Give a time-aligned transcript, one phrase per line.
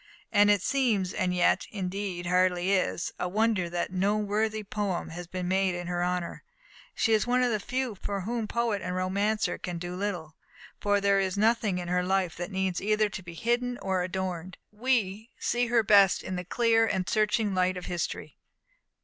[0.31, 5.27] And it seems and yet, indeed, hardly is a wonder that no worthy poem has
[5.27, 6.43] been made in her honour.
[6.95, 10.37] She is one of the few for whom poet and romancer can do little;
[10.79, 14.01] for as there is nothing in her life that needs either to be hidden or
[14.01, 18.39] adorned, we see her best in the clear and searching light of history.